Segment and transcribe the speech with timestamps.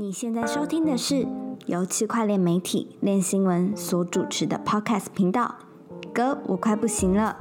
[0.00, 1.26] 你现在收听的是
[1.66, 5.54] 由区块链媒体链新闻所主持的 Podcast 频道。
[6.14, 7.36] 哥，我快不行了。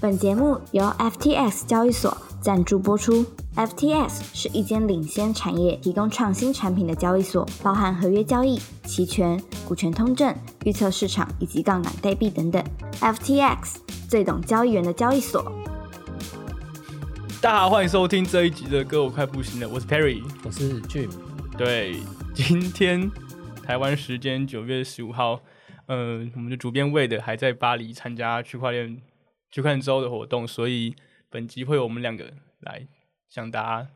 [0.00, 3.24] 本节目由 FTX 交易所赞助播出。
[3.54, 10.34] FTX 是一间领先产业、提供创新产品的交易所，包含合约交易、期权、股权通证、
[10.64, 12.60] 预测市场以及杠杆代币等等。
[13.00, 13.76] FTX
[14.08, 15.44] 最懂交易员的交易所。
[17.42, 19.68] 大家好，欢迎收听这一集的歌，我快不行了。
[19.68, 21.10] 我是 Perry，我是 Jim。
[21.58, 21.96] 对，
[22.32, 23.10] 今天
[23.64, 25.42] 台湾时间九月十五号，
[25.86, 29.02] 呃，我们的主编魏的还在巴黎参加区块链
[29.50, 30.94] 区块链周的活动，所以
[31.30, 32.86] 本集会有我们两个来
[33.28, 33.90] 向大家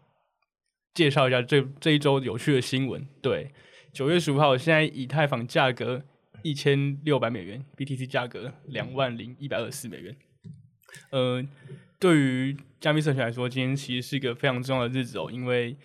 [0.93, 3.07] 介绍一下这这一周有趣的新闻。
[3.23, 3.53] 对，
[3.93, 6.03] 九月十五号，现在以太坊价格
[6.43, 10.17] 一千六百美元，BTC 价格两万零一百二十四美元。
[11.11, 11.45] 呃，
[11.99, 15.77] 对于加密社群来说，今天其实是一个非常重要的日子哦，因为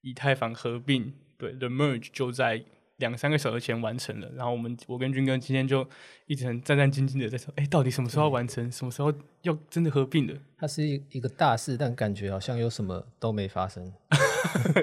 [0.00, 2.64] 以太坊合并，对，the merge 就在
[2.98, 4.30] 两三个小时前完成了。
[4.36, 5.84] 然后我们，我跟军哥今天就
[6.26, 8.70] 一直很战战兢兢的在说，哎，到底什么时候完成？
[8.70, 10.34] 什么时候要真的合并的？
[10.56, 13.92] 它是一一个大事，但感觉好像有什么都没发生。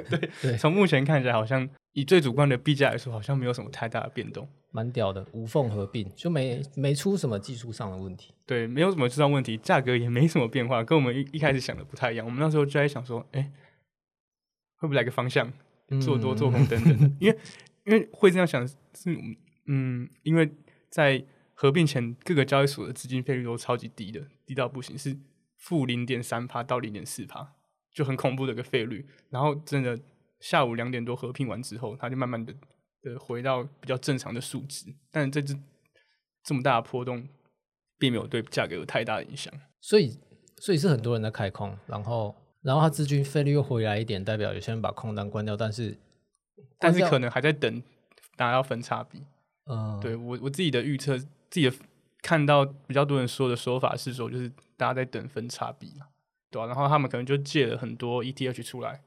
[0.10, 4.48] 对 对，从目前看起来，好像以最主观的币价来说，好像没有什么太大的变动。
[4.72, 8.34] 蛮屌的，无缝合并就没没出什么技术上的问题。
[8.46, 12.26] 对，没有什么技术问题，价格也没什么变化，跟我们一一开始想的不太一样。
[12.26, 13.50] 我们那时候就在想说，哎，
[14.80, 15.50] 会不会来个方向，
[16.02, 17.10] 做多做空等等的？
[17.22, 17.38] 因为
[17.86, 18.76] 因为会这样想是，
[19.66, 20.52] 嗯，因为
[20.90, 25.18] 在合并前，各个交易所的资金费率都超级低的，低到不行，是
[25.58, 27.54] 负零点三帕到零点四帕，
[27.92, 29.08] 就很恐怖的一个费率。
[29.30, 30.00] 然后真的
[30.40, 32.54] 下午两点多合并完之后，它就慢慢的。
[33.08, 35.56] 呃，回到比较正常的数值，但这只
[36.44, 37.30] 这么大的波动，
[38.00, 39.54] 并没有对价格有太大的影响。
[39.80, 40.18] 所以，
[40.58, 45.96] 所以是很多人在开空，然后，然后它资金费率又回来一点，代表有些人把空单关掉，但是，
[46.80, 47.82] 但是可能还在等
[48.36, 49.24] 大家要分差比。
[49.66, 51.76] 嗯，对我我自己的预测，自己的
[52.22, 56.08] 看到比较多人说的说法是说，就是大家在等分差比嘛，
[56.52, 56.68] 对吧？
[56.68, 59.02] 然后他们可能就借了很多 ETH 出来，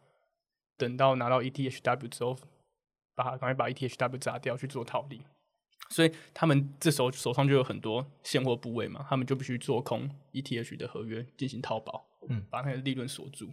[0.77, 2.37] 等到拿到 ETHW 之后。
[3.19, 5.21] 把它赶快把 ETHW 砸掉去做套利，
[5.91, 13.51] 所以他们这时候手上就有很多现货部位嘛，他们就必须做空 ETH 的合约进行套保，嗯，把那个利润锁住。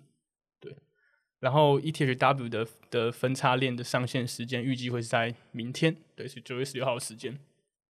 [1.46, 7.38] 对，然后 ETHW 的的分叉链的上线时间预计会是在明天，对，是九月十六号的时间。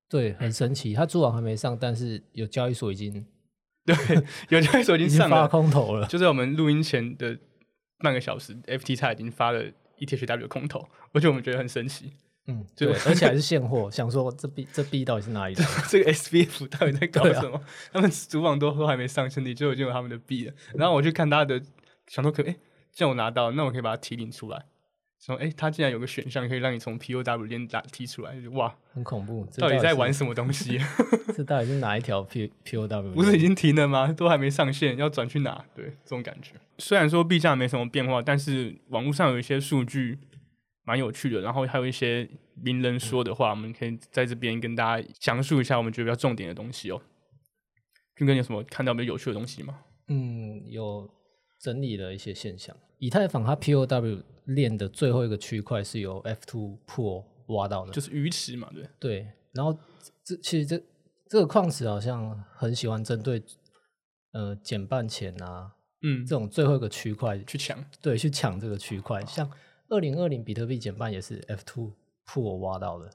[0.10, 3.26] 对，很神奇，它主网还没上，但是有交易所已经
[3.86, 3.96] 对，
[4.50, 7.38] 有交易所已经上发空头了，就在我们录音前的
[8.00, 9.64] 半个小时，FTX 已经发了。
[9.98, 12.12] ETHW 空头，而且我们觉得很神奇，
[12.48, 13.90] 嗯，对， 而且还是现货。
[13.90, 15.64] 想说这币这币到底是哪里的？
[15.88, 17.62] 这个 SBF 到底在搞什么？
[17.94, 20.54] 他们主网都都还没上线，你就已经有他们的币了。
[20.74, 21.62] 然后我去看他的，
[22.08, 22.54] 想说可哎，
[22.96, 24.66] 既然我拿到，那我可以把它提领出来。
[25.20, 29.46] 说哎，他竟然有个选项可以让你从 POW 链打提出来，哇，很恐怖！
[29.58, 30.80] 到底在玩什么东西？
[31.36, 33.14] 这到底是哪一条 P POW？
[33.14, 34.14] 不是已经停了吗？
[34.14, 35.66] 都还没上线，要转去哪？
[35.74, 36.54] 对，这种感觉。
[36.78, 40.20] 虽然说币价没什么变化，但是网络上有一些数据
[40.84, 47.02] 蛮有趣的，然后还有一些名人说的话，我们可以在这边跟大家详述一下我们觉得比较重点的东西哦。
[48.16, 49.80] 军哥，你有什么看到比较有趣的东西吗？
[50.08, 51.10] 嗯，有
[51.60, 52.76] 整理了一些现象。
[53.00, 58.90] 以太坊它 POW 链的最后一个区块是由 F2 Pool 挖到的，就是鱼池嘛，对。
[59.00, 59.78] 对，然后
[60.24, 60.82] 这其实这
[61.28, 63.44] 这个矿池好像很喜欢针对
[64.32, 69.24] 呃减半前啊，嗯，这种最后一个区块去抢，对，去抢这个区块。
[69.26, 69.50] 像
[69.90, 71.92] 二零二零比特币减半也是 F2
[72.26, 73.12] Pool 挖到的。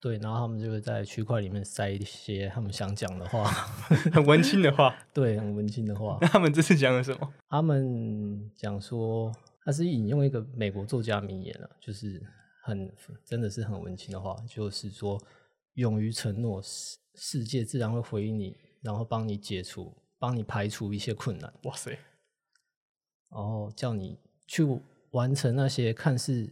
[0.00, 3.44] 对，然后他们就会在区块里面塞一些他们想讲的话，
[4.10, 4.96] 很文青的话。
[5.12, 6.16] 对，很文青的话。
[6.22, 7.34] 那他们这次讲了什么？
[7.50, 9.30] 他们讲说，
[9.62, 12.22] 他是引用一个美国作家名言了，就是
[12.62, 12.90] 很
[13.24, 15.22] 真的是很文青的话，就是说，
[15.74, 21.52] 勇于承诺，世世界自然会回应你，然后帮你解除，帮你排除一些困难。
[21.64, 21.90] 哇塞！
[23.30, 24.66] 然后叫你去
[25.10, 26.50] 完成那些看似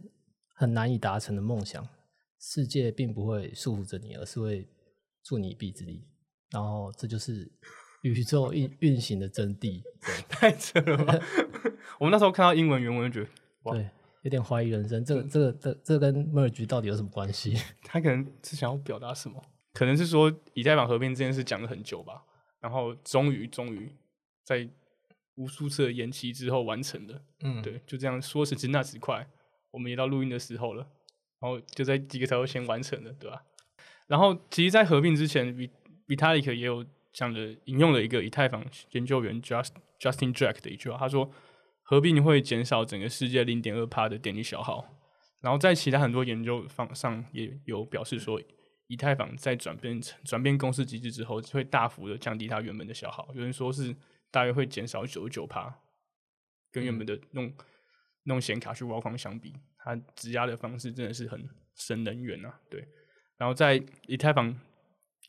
[0.53, 1.87] 很难以达成的梦想。
[2.39, 4.67] 世界并不会束缚着你，而是会
[5.23, 6.07] 助你一臂之力。
[6.51, 7.51] 然后，这就是
[8.01, 9.81] 宇宙运 运行的真谛。
[10.29, 11.13] 太扯了吧！
[11.99, 13.29] 我们那时候看到英文原文，就觉
[13.63, 13.89] 得对，
[14.23, 15.03] 有点怀疑人生。
[15.03, 17.55] 这个、这个、这、这跟 merge 到底有什么关系？
[17.83, 19.43] 他可能是想要表达什么？
[19.73, 22.23] 可能是说以太坊合并这件事讲了很久吧，
[22.59, 23.93] 然后终于、终于
[24.43, 24.67] 在
[25.35, 27.21] 无数次的延期之后完成了。
[27.43, 29.27] 嗯，对，就这样说时迟那时快，
[29.71, 30.87] 我们也到录音的时候了。
[31.39, 33.43] 然后就在几个小时前完成的，对吧？
[34.07, 35.55] 然后其实，在合并之前
[36.07, 39.69] ，Vitalik 也有讲的引用了一个以太坊研究员 Just
[39.99, 41.31] Justin Drake 的一句话，他说
[41.83, 44.85] ：“合并会减少整个世界零点二帕的电力消耗。”
[45.41, 48.41] 然后在其他很多研究方上也有表示说，
[48.87, 53.29] 以太坊在转变成转变公式机制之后，会大幅的降低它原本的消耗。
[53.33, 53.95] 有人说是
[54.31, 55.73] 大约会减少九十九帕，
[56.71, 57.53] 跟原本的弄
[58.23, 62.59] 弄显卡去挖矿相比，它质押的方式真的是很省能源啊。
[62.69, 62.87] 对，
[63.37, 64.53] 然后在以太坊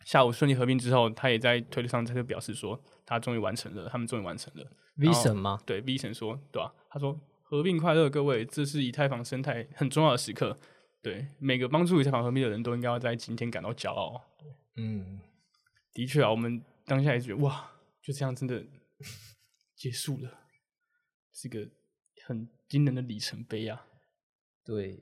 [0.05, 4.71] 下午顺利合并之后，他也在推特上他就表示说，他终于完成了，他们终于完成了。
[4.97, 5.59] V 神吗？
[5.65, 10.59] 对，V 神说，对吧、他说合并快乐，各位，这是以太坊生态很重要的时刻。
[11.03, 14.23] 对，每个帮助以太坊合并的人都应该要在今天感到骄傲。
[14.77, 15.21] 嗯，
[15.93, 17.71] 的确啊，我们当下也觉得哇，
[18.03, 18.63] 就这样真的
[19.75, 20.31] 结束了，
[21.33, 21.67] 是个
[22.27, 23.87] 很惊人的里程碑啊。
[24.71, 24.93] 对，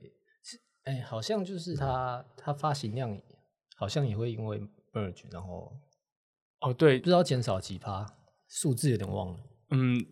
[0.43, 3.21] 是哎、好像就是它它发行量
[3.77, 4.59] 好像也会因为
[4.91, 5.71] merge，然后
[6.61, 8.03] 哦，对不，知道减少几趴，
[8.47, 9.39] 数字有点忘了。
[9.69, 10.03] 嗯，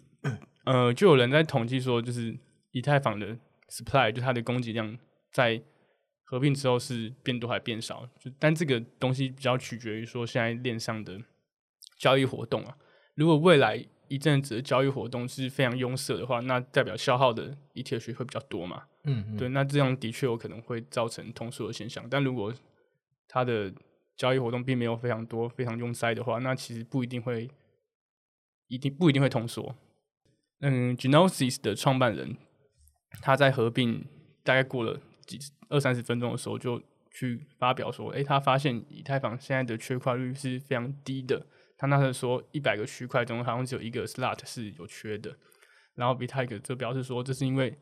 [0.66, 2.38] 呃，就有人在统计说，就是
[2.70, 3.36] 以太坊的
[3.68, 4.96] supply，就它的供给量
[5.32, 5.60] 在
[6.24, 11.20] 合并之后是变多还变少，就但这个东西比较取决于说现在链上的
[11.98, 12.78] 交易活动啊。
[13.16, 18.84] 如果未来一阵子的交易活动是非常拥塞的话，那代表消耗的 ETH 会比较多嘛？
[19.08, 22.06] 嗯，对，那这样的确有可能会造成通缩的现象。
[22.10, 22.54] 但如果
[23.28, 23.74] 它的
[24.16, 27.50] 交易活动并没有非常多、非常拥塞的话，那其实不一定会，
[28.68, 29.76] 一定不一定会通缩。
[30.60, 32.36] 嗯，Genosis 的创办人
[33.22, 34.06] 他在合并
[34.44, 35.40] 大概过了几
[35.70, 36.82] 二三十分钟的时候，就
[37.12, 41.46] 去发表说，诶，他发现以太坊现在的缺块率是非常低的。
[41.78, 45.38] 他那时候说，一百个区块中好像只有一个 slot 是有缺的。
[45.94, 47.78] 然后 Vitalik 就表示说，这是因为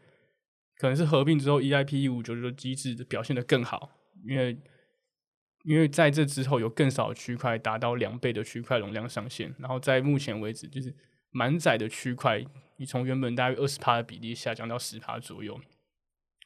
[0.77, 3.89] 可能是合并之后 EIP 一五九九机制表现的更好，
[4.27, 4.57] 因为
[5.63, 10.93] 因为在这之后有更少区块达到两倍的区块容量上限，然后在目前为止就是
[11.31, 12.45] 满载的区块，
[12.77, 15.59] 你从原本大约二十帕的比例下降到十帕左右，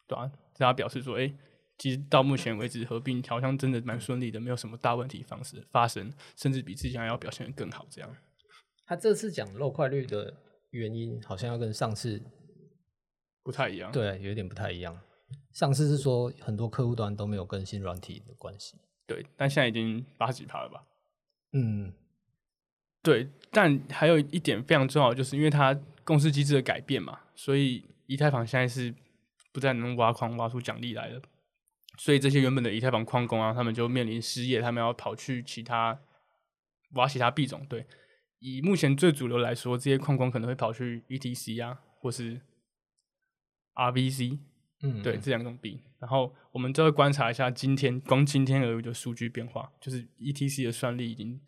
[0.08, 1.34] 对啊，他表示说，哎、
[1.78, 8.16] 其实到目前为止合并好像真的蛮顺利的，没有什么大问题方式发生，甚至比之前还要表现的更好，这样。
[8.86, 10.34] 他这次讲漏快率的
[10.72, 12.22] 原因，好像要跟上次
[13.50, 14.96] 不太一样，对有点不太一样。
[15.52, 18.78] 上次是说很多客户端都没有更新软体的关系。
[19.08, 20.84] 对，但现在已经八十几趴了吧？
[21.54, 21.92] 嗯，
[23.02, 28.94] 对，但还有一点非常重要，就是因为它公司机制的改变嘛，所以以太坊现在是
[29.52, 31.20] 不再能挖矿挖出奖励来了，
[31.98, 36.00] 所以这些原本的以太坊矿工啊，他们就面临失业，他们要跑去其他
[36.92, 37.66] 挖其他币种。
[37.68, 37.88] 对，
[38.38, 42.40] 以目前最主流来说，这些矿工可能会跑去 ETC 啊，或是
[43.80, 44.40] RVC，
[44.82, 45.82] 嗯，对，这两种币。
[46.00, 51.40] 然后我们就会观察一下今天光今天而已的数据变化，就是 ETC 的算力已经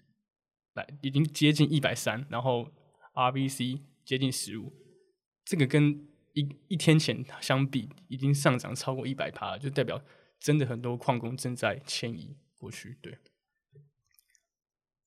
[0.74, 2.70] 来已经接近一百三，然后
[3.14, 4.74] RVC 接近十五，
[5.46, 10.02] 这个跟一一天前相比已经上涨超过一百趴，就代表
[10.40, 12.98] 真的很多矿工正在迁移过去。
[13.02, 13.18] 对，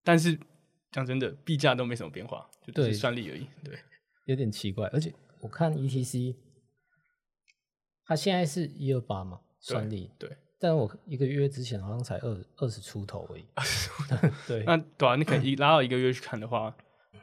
[0.03, 0.39] 但是
[0.91, 3.47] 讲真的，币价都没什么变化，就只是算力而已。
[3.63, 3.79] 对，
[4.25, 4.87] 有点奇怪。
[4.89, 6.37] 而且我看 ETC，
[8.07, 13.45] 它现在是一二八嘛，算力，对，但我一个月之前好像才二二十出头而已。
[14.47, 16.75] 对，那对啊，你可能一拉到一个月去看的话，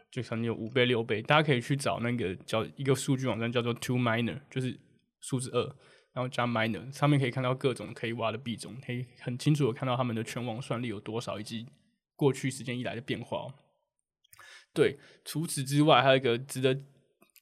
[0.09, 1.21] 就可能有五倍六倍。
[1.21, 4.79] 大家可以去找那个叫一个数据网站叫做 Two Miner，就是
[5.19, 5.63] 数字二，
[6.13, 11.67] 然后加 Miner，上面可以看到各种可以挖的币种，可以很清楚的看到他们的全网算力有多少，以及
[12.15, 13.53] 过去时间以来的变化哦。
[14.73, 16.73] 对，除此之外，还有一个值得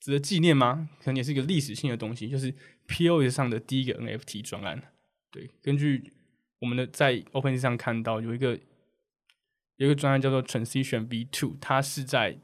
[0.01, 0.89] 值得纪念吗？
[0.99, 2.53] 可能也是一个历史性的东西，就是
[2.89, 4.91] POS 上的第一个 NFT 专案。
[5.31, 6.11] 对，根据
[6.59, 8.59] 我们的在 OpenSea 上看到有一个
[9.75, 12.37] 有一个专案叫做 Transition V Two，它是在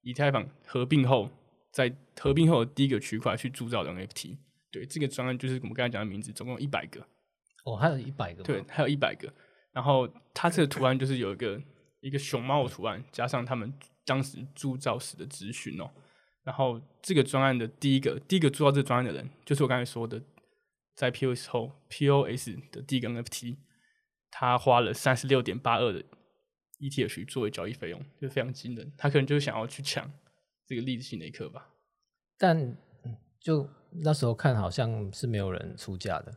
[0.00, 1.30] 以太坊合并后，
[1.70, 4.38] 在合并后的第一个区块去铸造的 NFT。
[4.72, 7.06] 对，这个专案就是我们刚才讲的名字，总共有一百个。
[7.64, 9.32] 哦，还有一百个，对，，还有一百个。
[9.72, 11.60] 然后它这个图案就是有一个
[12.00, 13.72] 一个熊猫的图案，加上他们
[14.06, 15.90] 当时铸造时的资讯哦。
[16.42, 20.22] 然后这个专案的第一个第一个做到这个专案的人，就是我刚才说的，
[20.94, 23.56] 在 POS 后 POS 的第一个 NFT，
[24.30, 26.02] 他花了三十六点八二的
[26.78, 28.92] ETH 作为交易费用，就非常惊人。
[28.96, 30.10] 他可能就是想要去抢
[30.66, 31.68] 这个历史性的一刻吧。
[32.38, 32.58] 但
[33.04, 36.34] 嗯就那时候看好像是没有人出价的，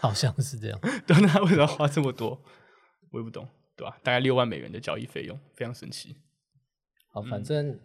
[0.00, 0.78] 好像是这样。
[1.06, 2.40] 对，那他为什么花这么多？
[3.10, 3.98] 我也不懂，对吧？
[4.02, 6.16] 大概六万美元的交易费用，非常神奇。
[7.12, 7.78] 好，嗯反正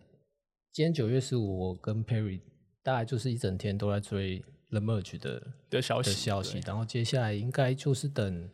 [0.72, 2.40] 今天九月十五，我跟 Perry
[2.84, 8.50] 大概就是一整天都在追 The Merge 的的的消息，消息，然后接下来应该就是等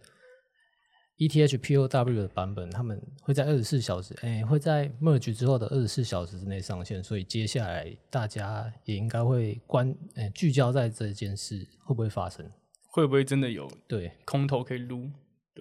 [1.17, 12.49] ETH POW 的版本，他们会在二十四小时，哎、会在 Merge 之后的二十四小时之内上线，所以接下来大家也应该会关，哎、聚焦在这件事会不会发生。
[12.87, 15.09] 会不会真的有对空头可以撸，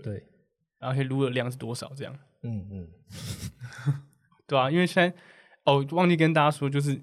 [0.03, 0.23] 对，
[0.79, 2.19] 然后可以撸的量是多少这样？
[2.43, 2.89] 嗯嗯，
[4.47, 5.17] 对啊，因为现在
[5.65, 7.01] 哦，忘记跟大家说，就是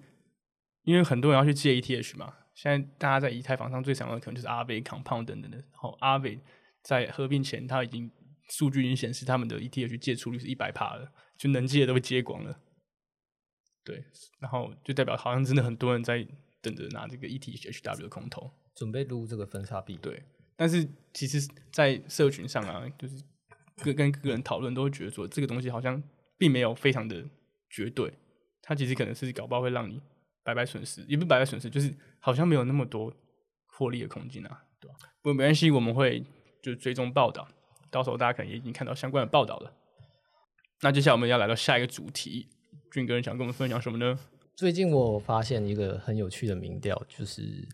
[0.83, 5.57] 因为很多人要去借 ETH 嘛，现在大家在以太坊上最常用的可能就是阿贝、Compound 等等的。
[5.57, 6.39] 然后阿贝
[6.81, 8.11] 在合并前，它已经
[8.49, 12.59] 数据已经显示他们的 ETH 借出率是一百帕了，就能借的都被借光了。
[13.83, 14.03] 对，
[14.39, 16.27] 然后就代表好像真的很多人在
[16.61, 18.51] 等着拿这个 ETHW 的空投。
[18.75, 19.97] 准备撸这个分叉币。
[20.01, 20.23] 对，
[20.55, 23.23] 但是其实，在社群上啊，就是
[23.83, 26.01] 各跟各个人讨论，都会觉得说这个东西好像
[26.37, 27.25] 并没有非常的
[27.69, 28.13] 绝对，
[28.69, 29.99] 它其实可能是搞不好会让你
[30.43, 33.11] 白白损失，也不白白损失，就是好像没有那么多
[33.65, 34.95] 获利的空间啊，对吧？
[35.23, 36.23] 不过没关系，我们会
[36.61, 37.47] 就追踪报道，
[37.89, 39.73] 到时候大家可能也已经看到相关的报道了。
[40.81, 42.47] 那接下来我们要来到下一个主题，
[42.91, 44.19] 俊哥想跟我们分享什么呢？
[44.55, 47.67] 最近我发现一个很有趣的民调，就是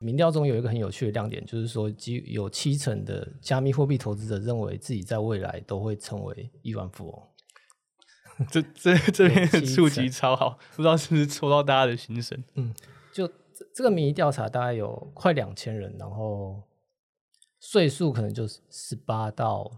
[0.00, 7.22] 民调中有一个很有趣的亮点，就是说，几有七成的加密货币投资者认为自己在未来都会成为亿万富翁。
[8.48, 12.42] 这这这边的触及超好，不知道是不是戳到大家的心声。
[12.54, 12.74] 嗯
[13.12, 16.62] 就这这个民意调查大概有快两千人，然后
[17.58, 19.70] 岁数可能就是十八到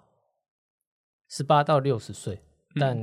[1.29, 2.41] 十八到六十岁，
[2.79, 2.97] 但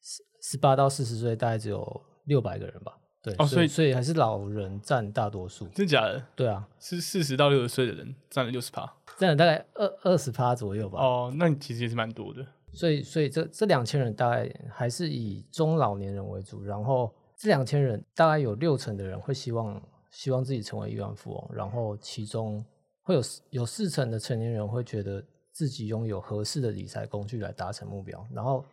[0.00, 2.98] 十十八到四十岁大概只有六百个人吧。
[3.22, 5.66] 对，哦所以所以还是老人占大多数。
[5.68, 6.26] 真假的？
[6.34, 8.92] 对啊，是四十到六十岁的人占了六十趴。
[9.16, 11.00] 占了大概二二十趴左右吧。
[11.00, 12.44] 哦，那你其实也是蛮多的。
[12.72, 22.64] 所以，所以这这两千人大概还是以中老年人为主，然后这两千人大概有六成的人会希望希望自己成为亿万富翁，然后其中
[23.02, 28.64] 会有有四成的成年人会觉得自己拥有合适的理财工具来达成目标，然后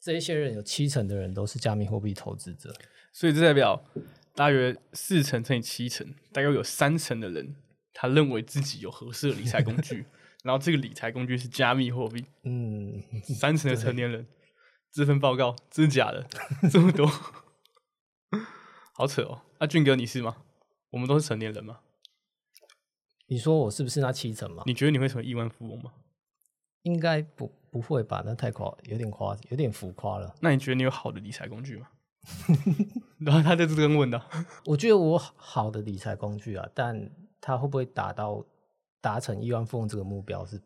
[0.00, 2.72] 这一些人有七成的人都是加密货币投资者，
[3.12, 3.82] 所以这代表
[4.34, 7.56] 大约四成乘以七成，大概有三成的人
[7.92, 10.06] 他认为自己有合适的理财工具，
[10.44, 12.24] 然后这个理财工具是加密货币。
[12.44, 13.02] 嗯，
[13.38, 14.26] 三成的成年人
[14.92, 16.26] 这份报告真的假的？
[16.70, 17.06] 这么多，
[18.94, 19.42] 好扯哦。
[19.58, 20.36] 那、俊哥你是吗？
[20.90, 21.80] 我们都是成年人吗？
[23.28, 24.62] 你说我是不是那七成嘛？
[24.66, 25.92] 你觉得你会成为亿万富翁吗？
[26.82, 28.22] 应该不不会吧？
[28.24, 30.34] 那太夸，有点夸，有点浮夸了。
[30.40, 31.88] 那你觉得你有好的理财工具吗？
[33.20, 34.20] 然后他在这边问的，
[34.66, 38.44] 我觉得我好的理财工具啊，但它会不会达到
[39.00, 40.60] 达成亿万富翁这个目标是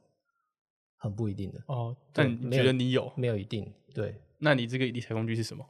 [0.96, 3.12] 很不一定的，哦，但你觉得你有？
[3.16, 3.72] 没有一定。
[3.94, 5.64] 对，那你这个理财工具是什么？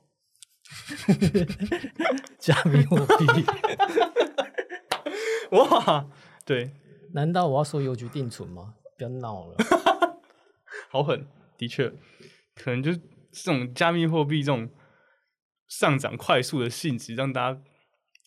[2.38, 3.26] 加密货币，
[5.56, 6.08] 哇，
[6.44, 6.70] 对，
[7.12, 8.74] 难道我要说邮局定存吗？
[8.96, 9.56] 不要闹了。
[10.88, 11.26] 好狠，
[11.58, 11.92] 的确，
[12.54, 12.98] 可能就是
[13.30, 14.70] 这种加密货币这种
[15.68, 17.62] 上涨快速的性质，让大家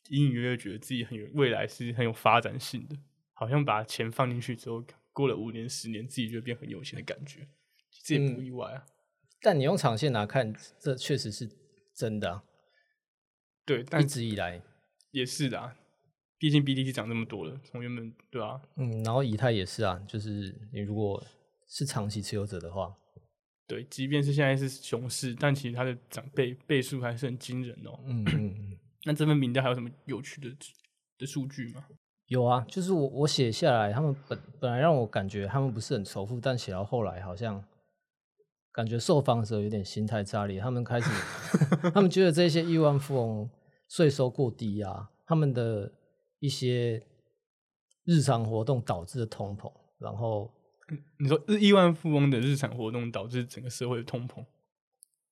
[0.09, 2.95] 隐隐约约觉得自己很有未来是很有发展性的，
[3.39, 7.47] 好像把钱放进去之后，过了五年、十年，自己就会变很有钱的感觉，
[8.03, 8.83] 这也不意外啊。
[9.39, 11.47] 但你用长线来看，这确实是
[11.93, 12.43] 真的、啊，
[13.63, 14.59] 对，一直以来，
[15.11, 15.77] 也是的、啊，
[16.39, 21.23] 毕竟 BTC 涨这么多了，从原本对啊，嗯，然后以太也是啊，就是你如果
[21.67, 22.97] 是长期持有者的话，
[23.67, 27.99] 对，即便是现在是熊市，但其实它的涨倍倍数还是很惊人哦。
[28.05, 30.49] 嗯嗯嗯， 那这份名单还有什么有趣的
[31.19, 31.85] 的数据吗？
[32.27, 37.63] 有啊，就是我我写下来，他们本本来让我感觉他们不是很仇富，但写到后来好像
[38.73, 41.09] 感觉受访者有点心态炸裂，他们开始
[41.93, 43.49] 他们觉得这些亿万富翁
[43.87, 45.91] 税收过低啊，他们的
[46.39, 47.01] 一些
[48.03, 50.51] 日常活动导致的通膨，然后
[51.19, 54.45] 你说日亿万富翁的日常活动导致整个社会的通膨，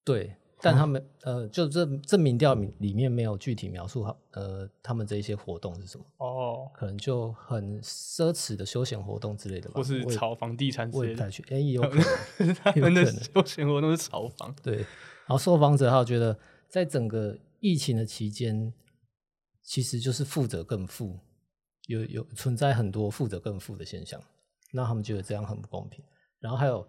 [0.05, 12.55] 对，但他们呃，就这这民调里里面没有具体描述好呃他们这一些活动是什么，哦，可能就很奢侈的休闲活动之类的吧，或是我炒房地产之类的，我也不太去，哎、也有 可能。
[12.55, 14.55] 他们的休闲活动是炒房。
[14.63, 18.73] 对，然后受访者还有觉得，在整个疫情的期间，
[19.61, 21.19] 其实就是富者更富，
[21.87, 24.21] 有有存在很多富者更富的现象，
[24.71, 26.03] 那他们觉得这样很不公平。
[26.39, 26.87] 然后还有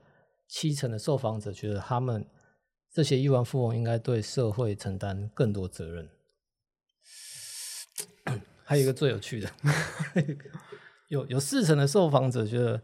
[0.49, 2.25] 七成的受访者觉得，他们
[2.97, 6.09] 这些亿万富翁应该对社会承担更多责任。
[8.65, 9.51] 还有一个最有趣的，
[11.09, 12.81] 有有四成的受访者觉得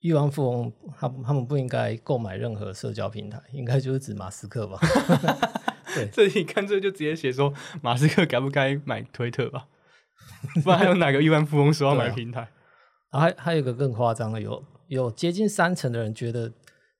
[0.00, 4.80] 亿万富翁他他们不应该购买任何社交平台，应该就是指马斯克吧？
[6.10, 9.68] 这里看这就直接写说马斯克该不该买推特吧？
[10.64, 12.40] 不然还有哪个亿万富翁说要买平台？
[13.12, 16.52] 然后还还有一个更夸张的，有有接近三成的人觉得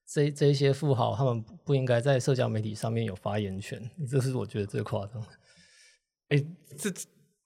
[0.06, 5.28] 这这一些富豪他们不应该在社交媒体上面有发言权，这是我觉得最夸张的。
[6.28, 6.44] 哎、
[6.78, 6.90] 这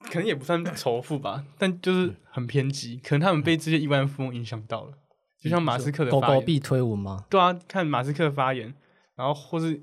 [0.00, 4.92] 可能也不算仇富吧，但就是很偏激，可能他们被这些亿万富翁影响到了，
[5.38, 7.24] 就像马斯克的狗狗币推文吗？
[7.30, 8.74] 对啊，看马斯克的发言，
[9.14, 9.82] 然后或是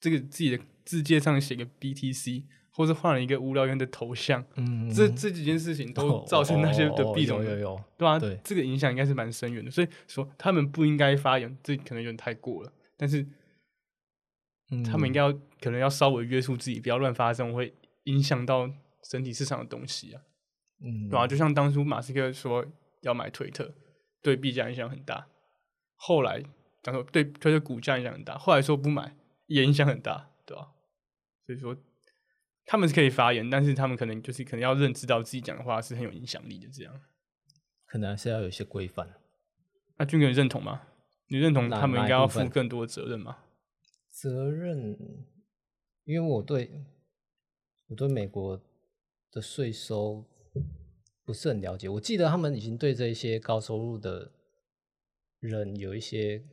[0.00, 8.40] 这个自己的字界上写个 BTC，或是换了一个无聊猿的头像，嗯，这这几件事情都造成那些的币种哦有有有，对啊，对。
[8.42, 12.72] 这个影响应该是蛮深远的，所以说他们不应该发言，这可能有点太过了。
[12.96, 13.26] 但是
[14.84, 17.74] 他们应该要可能要稍微约束自己，不要乱发这种会
[18.04, 18.70] 影响到
[19.02, 20.22] 整体市场的东西啊，
[20.82, 22.64] 嗯，对啊，就像当初马斯克说
[23.02, 23.74] 要买推特，
[24.22, 25.26] 对币价影响很大，
[25.96, 26.42] 后来
[26.82, 29.14] 讲说对推特股价影响很大，后来说不买
[29.46, 30.68] 也影响很大，对吧、
[31.44, 31.76] 所以说
[32.64, 37.00] 他们是可以发言，但是他们可能就是可能要认知到自己讲的话是很有影响力的，这样。
[37.86, 39.08] 可能还是要有一些规范。
[39.98, 40.82] 那俊哥你认同吗？
[41.28, 43.38] 你认同他们应该要负更多的责任吗？
[44.10, 44.96] 责任，
[46.04, 46.70] 因为我对
[47.88, 48.62] 我对美国
[49.30, 50.26] 的税收
[51.24, 51.88] 不是很了解。
[51.88, 54.32] 我记得他们已经对这一些高收入的
[55.40, 56.44] 人有一些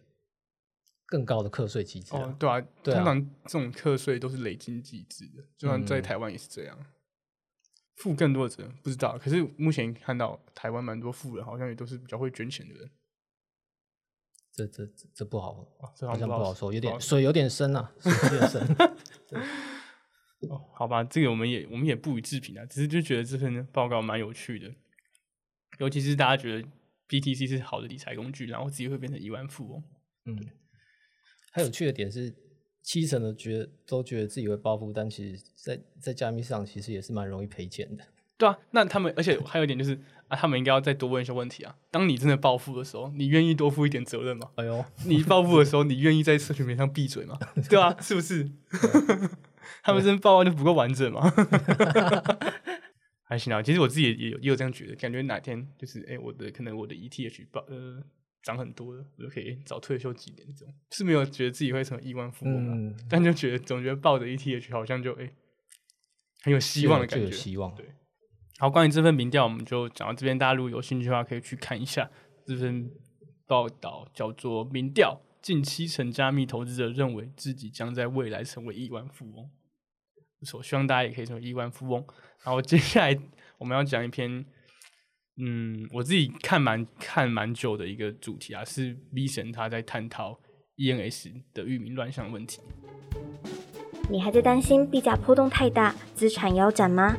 [1.09, 2.21] 更高的课税机制了。
[2.21, 6.77] 哦，对啊，对啊通常这种课税都是累进机制的，就算在嗯台湾也是这样。
[7.95, 12.89] 负更多的责任不知道，可是目前看到台湾蛮多富人好像也都是比较会捐钱的人。
[14.53, 15.65] 这这这这不好，
[15.97, 18.61] 这好好像不好说有点水有点深啊，水有点深。
[20.49, 24.73] 哦，好吧，这个我们也我们也不予置评啊，只是就觉得这份报告蛮有趣的，
[25.79, 26.67] 尤其是大家觉得
[27.09, 29.83] BTC 是好的理财工具，然后自己会变成亿万富翁。
[30.23, 30.37] 嗯，
[31.51, 32.33] 还有趣的点是，
[32.81, 38.03] 七成的觉得都觉得自己会暴富，但其实在在加密市场其实也是蛮容易赔钱的。
[38.37, 41.75] 对啊，那他们，而且还有一点就是啊，他们应该要再多问一些问题啊。
[41.91, 44.49] 当你真的暴富的时候，你愿意多负一点责任吗？
[44.55, 47.37] 哎呦，你暴富的时候，你愿意在社群媒体上闭嘴吗？
[47.69, 48.49] 对啊，是不是？
[49.83, 51.29] 他们真的报告就不够完整吗？
[53.23, 58.01] 还行啊，其实我自己也有也有这样觉得，感觉哪天就是哎、我的可能我的 ETH 报呃
[58.41, 65.31] 涨很多了，我就可以早退休几年这种，是没有觉得自己会成为亿万富翁啊，嗯，但就觉得总觉得抱着 ETH 好像就哎、
[66.43, 67.73] 很有希望的感觉，有希望。
[67.75, 67.85] 对
[68.57, 70.37] 好，关于这份民调，我们就讲到这边。
[70.37, 72.09] 大家如果有兴趣的话，可以去看一下
[72.45, 72.91] 这份
[73.47, 79.45] 报道，叫做《民调：近七成加密投资者认为自己将在未来成为亿万富翁》。
[80.39, 82.05] 不错，希望大家也可以成为亿万富翁。
[82.43, 83.17] 然后接下来
[83.57, 84.45] 我们要讲一篇，
[85.41, 90.37] 嗯，我自己看蛮看蛮久的一个主题啊，是 V 神他在探讨
[90.75, 92.59] ENS 的域名乱象问题。
[94.09, 97.15] 你还在担心币价波动太大，资产腰斩吗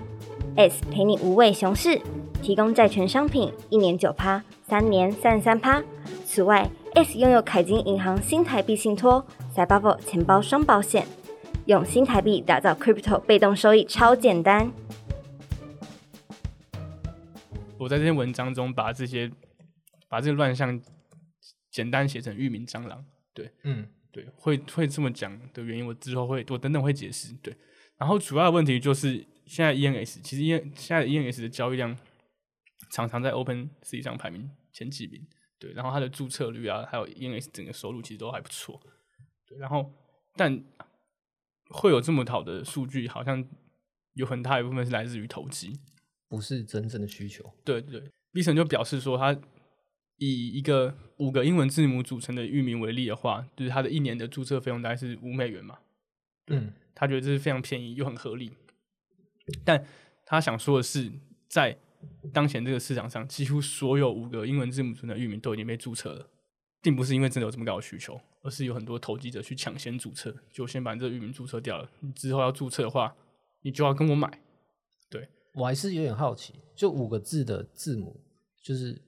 [0.57, 1.99] ？S 陪你无畏熊市，
[2.43, 5.83] 提供债权商品，一年九趴，三年三十三趴。
[6.27, 11.07] 此外，S 拥有凯金银行新台币信托、Cyber 钱包双保险，
[11.65, 14.71] 用新台币打造 Crypto 被动收益，超简单。
[17.81, 19.31] 我在这篇文章中把这些
[20.07, 20.79] 把这个乱象
[21.71, 23.03] 简单写成域名蟑螂。
[23.33, 27.33] 对嗯，对，会会这么讲的原因，我之后会我等等会解释。
[27.43, 27.57] 对，
[27.97, 31.97] 然后主要的问题就是现在 ENS 其实 E 现在 ENS 的交易量
[32.91, 35.27] 常常在 Open Sea 上排名前几名，
[35.59, 38.79] 对，然后它的注册率啊，还有 ENS 整个收入其实都还不错，
[39.47, 39.91] 对，然后
[40.35, 40.63] 但
[41.71, 43.43] 会有这么好的数据，好像
[44.15, 45.81] 有很大一部分是来自于投机，
[46.31, 47.53] 不是真正的需求。
[47.65, 49.37] 对对，B 神就表示说，他
[50.17, 55.79] 以一个五个英文字母组成的域名为例的话，就是他的一年的注册费用大概是五美元嘛，
[56.47, 58.53] 嗯，他觉得这是非常便宜又很合理。
[59.65, 59.85] 但
[60.25, 61.11] 他想说的是，
[61.49, 61.77] 在
[62.33, 66.29] 当前这个市场上，几乎所有五个英文字母组成的域名都已经被注册了，
[66.81, 71.91] 并不是因为真的有这么高的需求，而是有很多投机者去抢先注册，就先把这个域名注册掉了。
[71.99, 73.17] 你之后要注册的话，
[73.63, 74.41] 你就要跟我买。
[75.55, 78.21] 我还是有点好奇，就五个字的字母，
[78.63, 79.01] 就是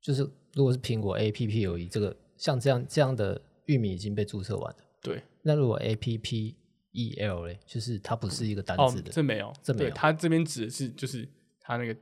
[0.00, 0.22] 就是，
[0.54, 4.78] 如果是苹果 A P P 而已，这个像这样这样的域名已经被注册完了。
[5.02, 6.56] 对，那如果 A P P
[6.92, 11.28] E L 嘞，就是它不是一个单哦字，的，这没有，这没有它这边指的是就是
[11.60, 11.96] 它那个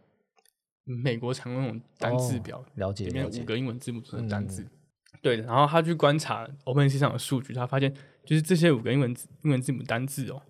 [0.84, 4.62] 美国常用那种单字表，哦了解里面五个英文字母组成的单字。
[4.62, 4.70] 嗯
[5.20, 10.42] 对的，然后他去观察 OpenSea 上的数据，他发现就是这些五个英文字英文字母单字哦，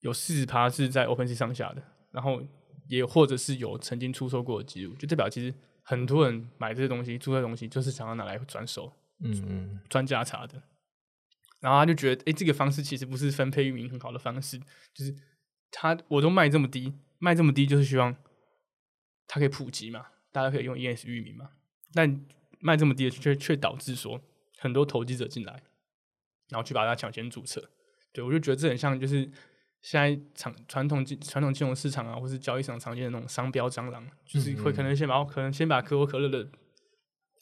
[0.00, 1.82] 有四十趴是在 OpenSea 上下的，
[2.14, 2.40] 然后
[2.88, 10.62] 也或者是有曾经出售过的记录，就代表其实很多人买这些东西、注册东西，就是想要拿来转手、嗯嗯，专家查的。
[11.60, 14.58] 然后他就觉得，哎，这个方式其实不是分配域名很好的方式，
[14.94, 15.12] 就是
[15.72, 18.14] 他我都卖这么低，卖这么低就是希望
[19.26, 21.50] 它可以普及嘛，大家可以用 ES 域名嘛。
[21.92, 22.24] 但
[22.60, 24.20] 卖这么低的却却导致说
[24.58, 25.62] 很多投机者进来，
[26.50, 27.70] 然后去把它抢先注册。
[28.12, 29.28] 对我就觉得这很像就是
[29.84, 36.48] 现在常传统金传统金融市场啊，或是交易上常见的那种商标蟑螂，就是会可能先把可能先把可口可乐的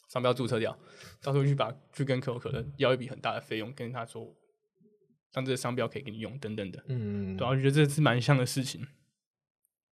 [0.09, 0.77] 商标注册掉，
[1.21, 4.35] 到时候去把去跟可口可乐要一笔很大的费用，跟他说
[5.31, 6.83] 让这个商标可以给你用等等的。
[6.89, 8.85] 嗯，对啊，我觉得这是蛮像的事情。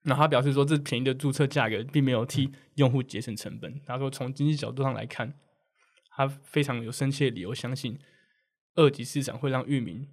[0.03, 3.79] 那他表示说，这便宜的注册价格并没有替用户节省成本。
[3.85, 5.39] 他说，从经济角度上来看，
[6.09, 7.97] 他非常有深切的理由相信，
[8.75, 10.09] 二级市场会让域名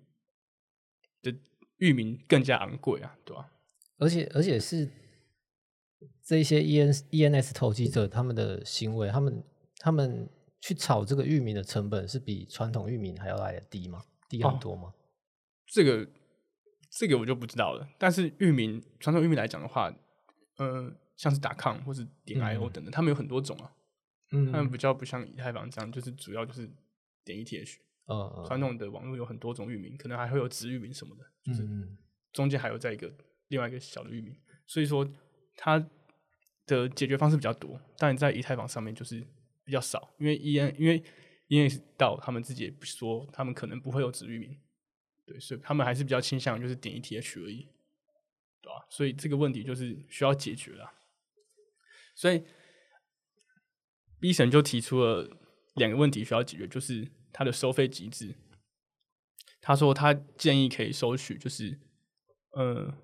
[1.20, 1.34] 的
[1.78, 3.50] 域名更加昂贵啊，对吧、
[3.98, 4.88] 而且而且是
[6.22, 9.44] 这一些 E N E N S 投机者他们的行为，他们
[9.78, 10.28] 他们
[10.60, 14.02] 去炒这个域名的成本是比传统域名还要来的低吗？
[14.28, 14.92] 低很哦多吗？
[15.66, 16.06] 这个
[16.90, 17.88] 这个我就不知道了。
[17.98, 19.92] 但是域名传统域名来讲的话，
[20.56, 23.72] 呃，像是打 com 或是点 io 嗯等等，他们有很多种啊，
[24.32, 26.68] 嗯他们比较不像以太坊这样，就是主要就是
[27.24, 27.76] 点 ETH。
[28.08, 31.96] 呃传统的网络有很多种域名，可能还会有子域名什么的，就是嗯
[32.32, 33.12] 中间还有在一个
[33.48, 35.08] 另外一个小的域名，所以说
[35.56, 35.78] 它
[36.66, 39.26] 的解决方式比较多，但在以太坊上面就是
[39.64, 41.02] 比较少，因为 EN 因为
[41.48, 44.58] EN 到他们自己也不说，他们可能不会有子域名，
[45.26, 47.68] 对，所以他们还是比较倾向于就是点 ETH 而已，
[48.60, 50.92] 对吧、所以这个问题就是需要解决啦。
[52.14, 52.44] 所以
[54.20, 55.38] B 神就提出了
[55.76, 58.34] 两个问题需要解决，就是它的收费机制。
[59.60, 61.78] 他说他建议可以收取就是
[62.52, 62.94] 呃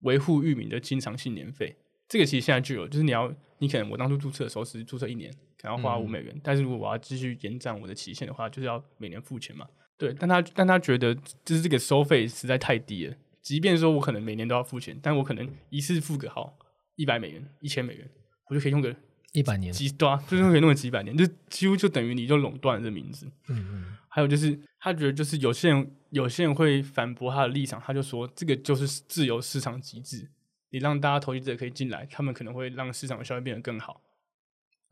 [0.00, 1.76] 维护域名的经常性年费，
[2.08, 9.66] 这个其实现在就有，就是你要你可能我当初注册的时候是注册一年，可能要花五嗯美元，但是如果我要继续延展我的期限的话，就是要每年付钱嘛。
[9.96, 16.58] 对，但他但他觉得就是这个收费实在太低了，即便说我可能每年都要付钱，但我可能一次付个好
[16.96, 18.10] 一百美元、一千美元，
[18.50, 18.94] 我就可以用个
[19.34, 23.26] 一百年，几对啊，就是可以弄个几百年，就几乎就等于你就垄断了这名字。
[23.48, 30.30] 嗯嗯还有就是，他觉得就是有些人有些人会反驳他的立场，他就说这个就是自由市场机制，
[30.70, 34.00] 你让大家投资者可以进来，他们可能会让市场的效率变得更好。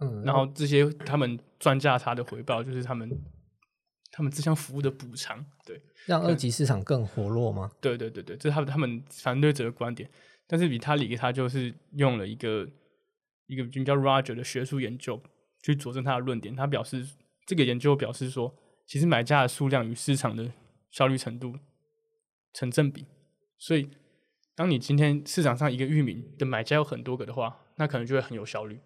[0.00, 3.08] 嗯，然后这些他们赚价差的回报，就是他们
[4.10, 5.46] 他们这项服务的补偿。
[5.64, 7.70] 对，让二级市场更活络吗？
[7.80, 10.10] 对对对对，这是他们他们反对者的观点。
[10.48, 12.68] 但是比他理他就是用了一个
[13.46, 15.22] 一个名叫 Roger 的学术研究
[15.62, 16.54] 去佐证他的论点。
[16.54, 17.06] 他表示，
[17.46, 20.52] 这个研究表示说，其实买家的数量与市场的
[20.90, 21.58] 效率程度
[22.52, 23.06] 成正比。
[23.58, 23.88] 所以，
[24.54, 28.80] 当你今天市场上一个域名的买家有很多个的话，那可能就会很有效率，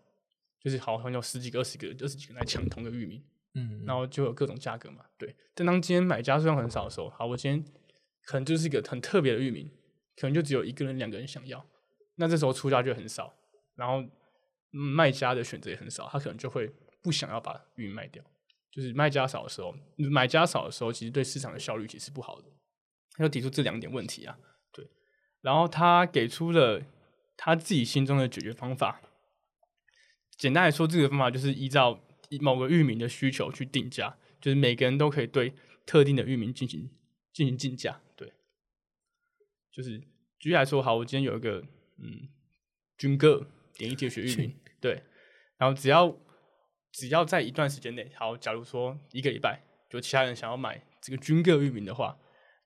[0.60, 3.22] 就是好像有十几个、二十个、二十几个来抢同个域名。
[3.54, 5.34] 嗯，然后就有各种价格嘛，对。
[5.54, 7.64] 但当今天买家数量很少的时候，好，我今天
[8.24, 9.70] 可能就是一个很特别的域名，
[10.14, 11.66] 可能就只有一个人、两个人想要，
[12.16, 13.34] 那这时候出价就很少，
[13.74, 14.10] 然后、嗯
[14.76, 16.70] 卖家的选择也很少，他可能就会
[17.02, 18.22] 不想要把域名卖掉。
[18.70, 22.48] 就是卖家少的时候，买家少的时候，其实对市场的效率其实不好的。
[23.12, 24.38] 他就提出这两点问题啊，
[24.70, 24.86] 对。
[25.40, 26.82] 然后他给出了
[27.38, 29.00] 他自己心中的解决方法。
[30.36, 31.98] 简单来说，这个方法就是依照
[32.42, 35.54] 某个域名的需求去定价，就是每个人都可以对
[35.86, 36.90] 特定的域名进行
[37.32, 38.02] 进行竞价。
[38.14, 38.30] 对，
[39.72, 39.98] 就是
[40.38, 41.64] 举例来说，好，我今天有一个
[41.96, 42.28] 嗯
[42.98, 45.02] 军哥点一铁血域名，对，
[45.58, 46.16] 然后只要
[46.92, 52.18] 只要在一段时间内，好，假如说一个礼拜，就其他人想要买这个军个域名的话，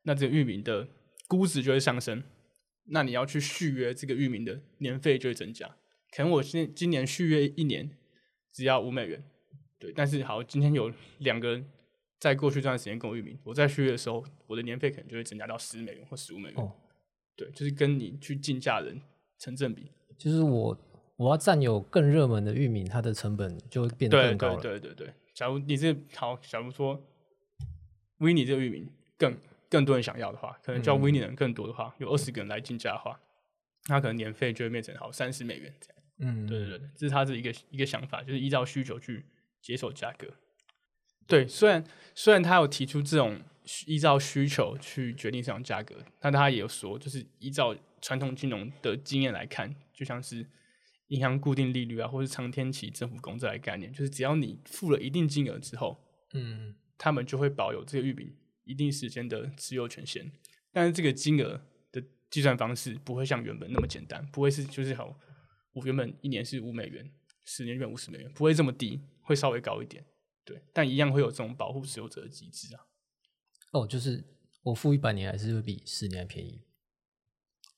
[0.02, 0.88] 那这个域名的
[1.28, 2.22] 估值就会上升，
[2.86, 5.66] 那你要去续约这个域名的年费就会增加。
[6.16, 7.96] 可能我今今年续约一年
[8.52, 9.24] 只要五美元，
[9.78, 11.70] 对，但是好，今天有两个人
[12.18, 16.72] 在过去这段时间跟我域名，我在续约的时候，我的年费可能就会增加到十美元或十五美元，哦，
[17.36, 19.00] 对，就是跟你去竞价人
[19.38, 20.76] 成正比，就是我
[21.20, 24.80] 我要占有更热门的域名，它的成本就会变得对更高对对。
[24.80, 25.14] 对对对。
[25.34, 26.94] 假如你这好，假如说
[28.20, 29.36] w i n n 这个域名更
[29.68, 33.20] 更多人想要的话，可能叫嗯 w i n n 的人更多的话，有二十个人来竞价的话，
[33.88, 36.02] 那可能年费就会变成好三十美元这样。
[36.20, 39.26] 嗯，对对对，这是他的一个一个想法，就是依照需求去
[39.60, 40.26] 接受价格。
[41.26, 43.38] 对，虽然虽然他有提出这种
[43.84, 50.46] 依照需求去决定这种价格，但他也有说，就是依照传统金融的经验来看，就像是
[51.10, 60.30] 银行固定利率啊，或是长天期政府公债的概念，就是只要你付了一定金额之后，嗯他们就会保有这个玉饼一定时间的持有权限。
[60.72, 65.18] 但是这个金额的计算方式不会像原本那么简单，不会是就是好，
[65.72, 67.10] 我原本一年是五美元，
[67.44, 70.04] 十年变五十美元，不会这么低，会稍微高一点。
[70.44, 72.86] 对，但一样会有这种保护持有者的机制啊。
[73.72, 74.22] 哦，就是
[74.62, 76.62] 我付一百年还是会比十年便宜，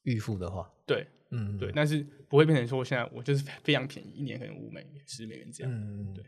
[0.02, 5.72] 预付的话，对嗯，对，但是不会变成说我现在我就是非常便宜，一年可能五美元、十美元这样。
[5.72, 6.24] 嗯，对。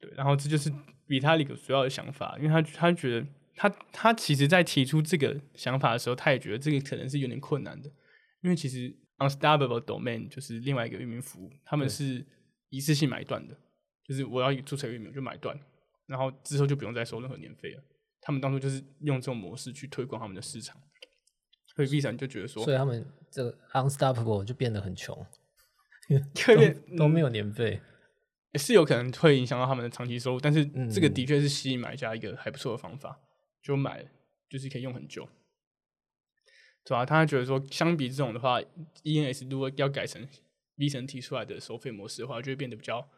[0.00, 0.72] 对，然后这就是
[1.06, 7.92] 比他一个主要的想法，因为他他觉得他他其实在提出这个想法的时候，他也觉得这个可能是有点困难的，
[8.40, 12.26] 因为其实 Unstable Domain 就是另外一个域名服务，他们是
[12.70, 13.54] 一次性买断的，
[14.02, 15.54] 就是我要注册域名我就买断，
[16.06, 17.82] 然后之后就不用再收任何年费了。
[18.22, 20.80] 他们当初就是用这种模式去推广他们的市场，
[21.74, 25.26] 所以 V 闪就觉得说所以他们这个 Unstoppable 就变得很穷，
[26.08, 26.16] 因
[26.56, 27.80] 为 都没有年费。
[28.54, 33.20] 是有可能会影响到他们的长期收入，但是这个嗯的确是吸引买家一个还不错的方法，
[33.62, 34.04] 就买
[34.48, 35.28] 就是可以用很久，
[36.82, 38.60] 对吧、他觉得说，相比这种的话
[39.04, 40.26] ，ENS 如果要改成
[40.74, 43.08] V 神提出来的收费模式的话，就会变得比较比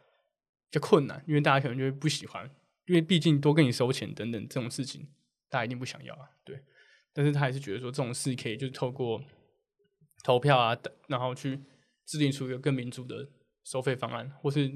[0.79, 2.47] 较困难，因为大家可能就会不喜欢，
[2.85, 5.07] 因为毕竟多跟你收钱等等这种事情，
[5.49, 6.61] 大家一定不想要啊，对。
[7.13, 9.21] 但是他还是觉得说，这种事可以就是透过
[10.23, 11.59] 投票啊，等然后去
[12.05, 13.29] 制定出一个更民主的
[13.63, 14.67] 收费方案，或是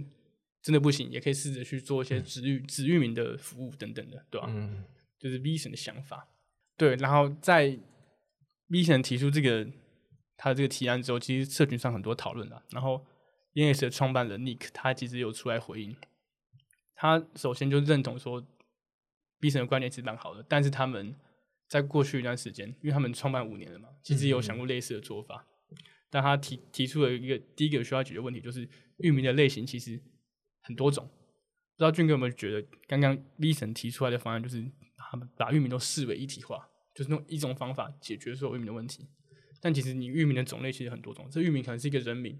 [0.62, 4.84] 真的不行，也可以试着去做一些子域子域名的服务等等的，对吧、嗯，
[5.18, 6.28] 就是 V 神的想法。
[6.76, 7.80] 对，然后在
[8.68, 9.68] V 神提出这个
[10.36, 12.62] 他的这个提案之后，其实社群上很多讨论啦。
[12.72, 13.04] 然后
[13.54, 15.96] ENS 的创办人 Nick 他其实有出来回应，
[16.94, 18.46] 他首先就认同说
[19.42, 21.16] V 神的观点是蛮好的，但是他们
[21.68, 25.46] 在过去一段时间，因为他们创办五年了嘛，其实也有想过类似的做法。
[26.10, 28.68] 但他提提出了一个第一个需要解决问题，就是
[29.00, 30.02] 域名的类型其实
[30.62, 31.06] 很多种。
[31.06, 34.66] 不知道俊哥有没有觉得，刚刚 V 神提出来的方案就是
[35.12, 39.08] 他们把域名都视为一体化，就是用一种方法解决所有域名的问题。
[39.62, 42.40] 但其实你域名的种类其实很多种，这域名可能是一个人名，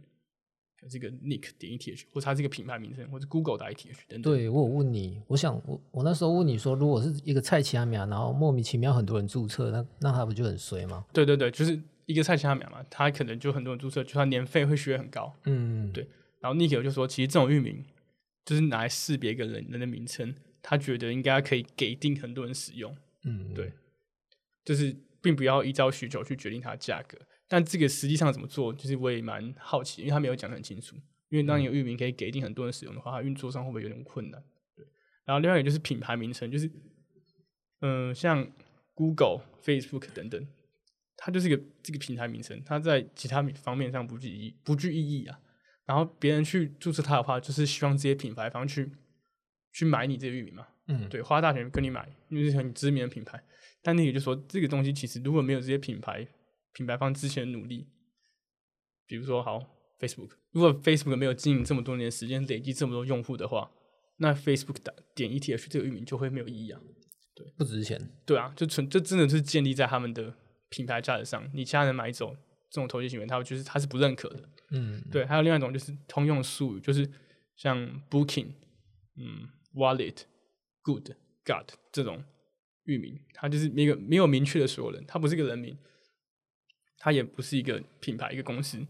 [0.80, 4.22] 可能是一个 nick 点 eth，或者它是一个品牌名称，或者 Google 的 eth 等等。
[4.22, 11.06] 对我有问你，我想我我那时候问你说，如果是一个蔡奇亚米亚，然后莫名其妙很多人注册，那那它不就很衰吗？
[11.12, 15.34] 对对对，就是一个菜奇亚苗嘛，它可能就很多人注册，就它年费会学很高。
[15.46, 16.08] 嗯，对
[16.40, 17.84] 然后 Nick 就说，其实这种域名
[18.46, 23.74] 就是拿来识别一个人人的名称，他觉得应该可以给定很多人使用，嗯，对
[24.64, 27.18] 就是并不要依照需求去决定它的价格。
[27.48, 30.96] 但这个实际上怎么做，就是我也蛮好奇，因为他没有讲得很清楚。
[31.30, 34.42] 因为当你有域名可以给定很多人使用的话，它运作上会不会有点困难？
[34.76, 34.86] 对。
[35.26, 36.68] 然后另外一个就是品牌名称，就是
[37.82, 38.50] 嗯、呃像
[38.94, 40.48] Google、Facebook 等等，
[41.18, 45.38] 它就是一个这个品牌名称，它在其他方面上不具意义不具意义啊。
[45.86, 48.90] 然后别人去注册它的话，就是希望这些品牌方去
[49.74, 53.42] 去买你这个域名嘛，嗯，对，花大钱跟你买，因为是很知名的品牌。
[53.82, 56.26] 但那也就说，这个东西其实如果没有这些品牌
[56.78, 57.88] 品牌方之前的努力，
[59.08, 59.58] 比如说好
[60.00, 63.72] Facebook，如果 Facebook 没有经营这么多年时间，累积这么多用户的话，
[64.18, 66.80] 那 Facebook 打点 ETH 这个域名就会没有意义啊。
[67.34, 68.00] 对不值钱。
[68.28, 70.32] 对啊，就纯这真的是建立在他们的
[70.70, 72.36] 品牌价值上，你其他人买走
[72.70, 74.48] 这种投机行为，他就是他是不认可的。
[74.70, 77.10] 嗯，对，还有另外一种就是通用术语，就是
[77.56, 77.76] 像
[78.08, 78.50] Booking、
[79.16, 80.26] 嗯 Wallet、
[80.84, 81.10] Good、
[81.44, 82.24] God 这种
[82.84, 85.76] 域名，它就是一个没有明确的所有人，它不是一个人名，
[86.98, 88.86] 它也不是一个品牌、一个公司。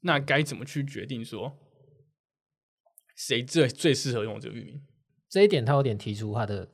[0.00, 1.56] 那该怎么去决定说
[3.16, 4.82] 谁最最适合用这个域名？
[5.28, 6.68] 这一点他有点提出他的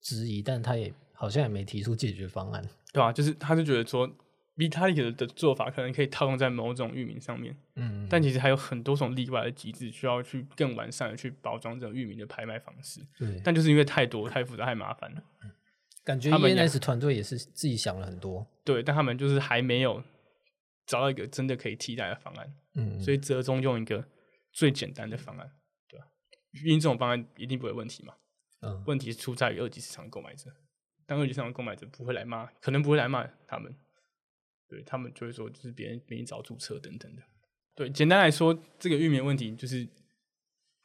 [0.00, 2.64] 质疑，但他也好像也没提出解决方案。
[2.92, 4.10] 对吧、就是他就觉得说
[4.56, 13.00] Vitalik 的做法可能可以套用在某种域名上面，嗯，但其实还有很多种例外的机制，需要去更完善的去包装这种域名的拍卖方式。
[13.16, 15.22] 对，但就是因为太多、太复杂、太麻烦了，
[16.10, 18.44] 感觉他们也 ENS 团队也是自己想了很多。
[18.64, 20.02] 对，但他们就是还没有
[20.84, 24.04] 找到一个真的可以替代的方案，嗯，所以折中用一个
[24.52, 25.52] 最简单的方案，
[25.88, 26.04] 对吧、
[26.64, 28.14] 因为这种方案一定不会有问题嘛，
[28.62, 30.50] 嗯，问题是出在于二级市场的购买者，
[31.06, 33.72] 但二级市场的购买者不会来骂，可能不会来骂他们，
[34.68, 37.22] 对他们就会说就是别人别人找注册等等的。
[37.76, 39.86] 对，简单来说，这个域名问题就是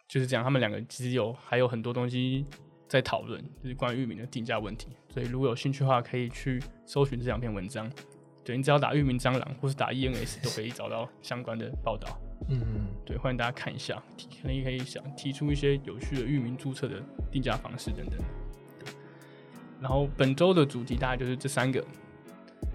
[0.08, 2.46] 就是这样，他们两个其实有还有很多东西
[2.88, 4.90] 在讨论，就是关于域名的定价问题。
[5.10, 7.90] 所以如果有兴趣的话，可以去搜寻这两篇文章。
[8.44, 12.08] 对你只要打域名蟑螂或是打 ENS 都可以找到相关的报道。
[12.48, 18.20] 嗯嗯对，欢迎大家看一下，提可能也可以想提出一些有趣的域名注册的定价方式等等。
[18.78, 18.94] 对
[19.82, 21.84] 然后本周的主题大概就是这三个，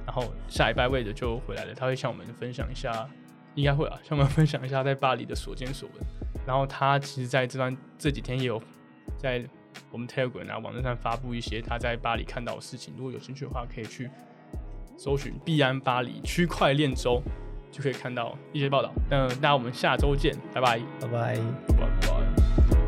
[0.05, 3.09] 然后下礼拜魏的就回来了，他会向我们分享一下，
[3.55, 6.05] 应该会啊，向我们分享一下在巴黎的所见所闻。
[6.44, 8.61] 然后他其实在这段这几天也有
[9.18, 9.44] 在
[9.90, 14.09] 我们 Telegram 啊网站上发布一些他在巴黎看到的事情，如果有兴趣的话，可以去
[14.96, 17.22] 搜寻“币安巴黎区块链周”，
[17.72, 18.92] 就可以看到一些报道。
[19.09, 21.37] 那那我们下周见，拜拜，拜拜。
[21.68, 22.80] 拜拜。